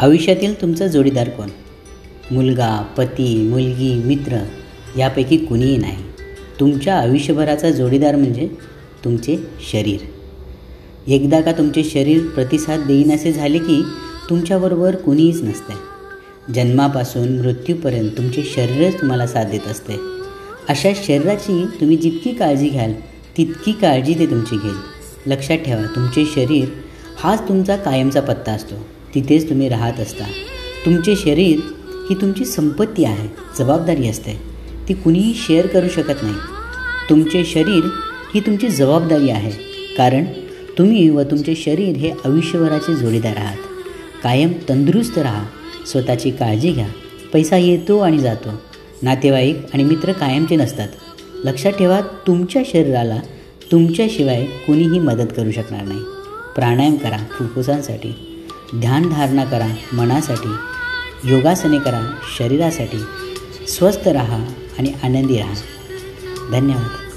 आयुष्यातील 0.00 0.60
तुमचा 0.60 0.86
जोडीदार 0.86 1.28
कोण? 1.28 1.48
मुलगा 2.30 2.82
पती 2.96 3.48
मुलगी 3.48 3.94
मित्र 3.94 4.38
यापैकी 4.98 5.36
कुणीही 5.36 5.76
नाही. 5.76 5.96
तुमच्या 6.60 6.98
आयुष्यभराचा 6.98 7.70
जोडीदार 7.70 8.16
म्हणजे 8.16 8.48
तुमचे 9.04 9.36
शरीर. 9.72 10.00
एकदा 11.06 11.40
का 11.40 11.52
तुमचे 11.52 11.84
शरीर 11.84 12.26
प्रतिसाद 12.26 12.80
देईन 12.80 13.12
असे 13.12 13.32
झाले 13.32 13.58
की 13.58 13.82
तुमच्याबरोबर 14.30 14.94
कुणीच 14.94 15.42
नसते. 15.42 15.92
जन्मापासून 16.52 17.40
मृत्यूपर्यंत 17.40 18.10
तुमचे 18.10 18.42
शरीरच 18.42 18.94
तुम्हाला 19.00 19.26
साथ 19.26 19.44
देत 19.44 19.68
असते. 19.68 19.94
अशा 20.68 20.90
शरीराची 21.04 21.66
तुम्ही 21.80 21.96
जितकी 21.96 22.32
काळजी 22.32 22.68
घ्याल 22.68 22.92
तितकी 23.36 23.72
काळजी 23.72 24.14
ते 24.14 24.26
तुमची 24.26 24.56
घेईल. 24.56 24.92
लक्षात 25.26 25.58
ठेवा 25.58 25.82
तुमचे 25.82 26.24
शरीर 26.24 26.68
हाच 27.16 27.48
तुमचा 27.48 27.76
कायमचा 27.76 28.20
पत्ता 28.20 28.52
असतो. 28.52 28.74
तिथेच 29.14 29.48
तुम्ही 29.48 29.68
राहत 29.68 30.00
असता. 30.00 30.24
तुमचे 30.86 31.16
शरीर 31.16 31.60
ही 32.10 32.14
तुमची 32.14 32.44
संपत्ती 32.44 33.04
आहे 33.04 33.28
जबाबदारी 33.58 34.08
असते. 34.08 34.32
ती 34.88 34.94
कुणीही 34.94 35.34
शेअर 35.36 35.66
करू 35.66 35.88
शकत 35.88 36.22
नाही. 36.22 36.34
तुमचे 37.10 37.44
शरीर 37.44 37.84
ही 38.34 38.40
तुमची 38.40 38.68
जबाबदारी 38.68 39.30
आहे 39.30 39.50
कारण 39.98 40.24
तुम्ही 40.78 41.08
व 41.08 41.22
तुमचे 41.22 41.54
शरीर 41.54 41.96
हे 41.96 42.10
आयुष्यभराचे 42.10 42.94
जोडीदार 42.94 43.36
आहात. 43.36 43.56
कायम 44.22 44.52
तंदुरुस्त 44.68 45.18
राहा 45.18 45.44
स्वतःची 45.86 46.30
काळजी 46.30 46.72
घ्या 46.72 46.88
पैसा 47.32 47.56
येतो 47.56 47.98
आणि 47.98 48.18
जातो. 48.18 48.48
नातेवाईक 49.02 49.58
आणि 49.74 49.84
मित्र 49.84 50.12
कायमचे 50.12 50.56
नसतात. 50.56 50.88
लक्षात 51.44 51.72
ठेवा 51.72 52.00
तुमच्या 52.00 52.62
शरीराला 52.66 53.20
तुमच्याशिवाय 53.72 54.44
कुणीही 54.44 54.98
मदत 54.98 55.32
करू 55.36 55.50
शकणार 55.50 55.82
नाही. 55.82 56.00
प्राणायाम 56.54 56.96
करा 56.96 57.18
फुफ्फुसांसाठी. 57.38 58.31
ध्यानधारणा 58.80 59.44
करा 59.44 59.66
मनासाठी 59.92 60.54
योगासने 61.24 61.78
करा 61.78 62.00
शरीरासाठी. 62.38 63.04
स्वस्थ 63.68 64.08
रहा 64.08 64.52
आणि 64.78 64.92
आनंदी 65.02 65.38
रहा. 65.38 65.54
धन्यवाद. 66.52 67.11